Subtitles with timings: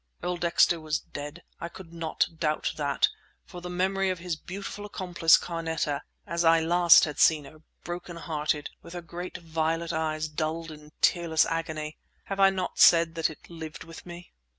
[0.23, 1.43] Earl Dexter was dead.
[1.59, 3.07] I could not doubt that;
[3.45, 8.15] for the memory of his beautiful accomplice, Carneta, as I last had seen her, broken
[8.15, 13.47] hearted, with her great violet eyes dulled in tearless agony—have I not said that it
[13.47, 14.33] lived with me?